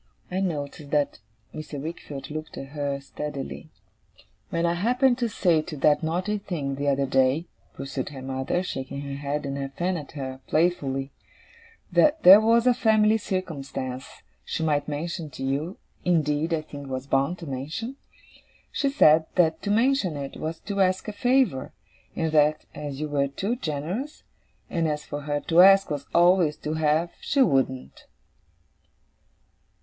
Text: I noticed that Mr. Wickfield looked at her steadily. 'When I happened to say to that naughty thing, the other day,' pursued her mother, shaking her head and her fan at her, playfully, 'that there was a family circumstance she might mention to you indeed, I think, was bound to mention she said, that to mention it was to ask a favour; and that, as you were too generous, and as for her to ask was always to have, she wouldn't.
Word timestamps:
I 0.31 0.39
noticed 0.39 0.89
that 0.89 1.19
Mr. 1.53 1.79
Wickfield 1.79 2.31
looked 2.31 2.57
at 2.57 2.69
her 2.69 2.99
steadily. 2.99 3.69
'When 4.49 4.65
I 4.65 4.73
happened 4.73 5.19
to 5.19 5.29
say 5.29 5.61
to 5.61 5.77
that 5.77 6.01
naughty 6.01 6.39
thing, 6.39 6.73
the 6.73 6.87
other 6.87 7.05
day,' 7.05 7.45
pursued 7.75 8.09
her 8.09 8.23
mother, 8.23 8.63
shaking 8.63 9.01
her 9.01 9.13
head 9.13 9.45
and 9.45 9.59
her 9.59 9.69
fan 9.69 9.97
at 9.97 10.13
her, 10.13 10.39
playfully, 10.47 11.11
'that 11.91 12.23
there 12.23 12.41
was 12.41 12.65
a 12.65 12.73
family 12.73 13.19
circumstance 13.19 14.23
she 14.43 14.63
might 14.63 14.87
mention 14.87 15.29
to 15.29 15.43
you 15.43 15.77
indeed, 16.03 16.51
I 16.51 16.63
think, 16.63 16.87
was 16.87 17.05
bound 17.05 17.37
to 17.37 17.45
mention 17.45 17.97
she 18.71 18.89
said, 18.89 19.27
that 19.35 19.61
to 19.61 19.69
mention 19.69 20.17
it 20.17 20.35
was 20.35 20.59
to 20.61 20.81
ask 20.81 21.09
a 21.09 21.13
favour; 21.13 21.73
and 22.15 22.31
that, 22.31 22.65
as 22.73 22.99
you 22.99 23.07
were 23.07 23.27
too 23.27 23.55
generous, 23.55 24.23
and 24.67 24.87
as 24.87 25.03
for 25.05 25.21
her 25.21 25.41
to 25.41 25.61
ask 25.61 25.91
was 25.91 26.07
always 26.11 26.57
to 26.57 26.73
have, 26.73 27.11
she 27.21 27.43
wouldn't. 27.43 28.07